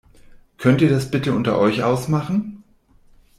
[0.57, 2.63] Könnt ihr das bitte unter euch ausmachen?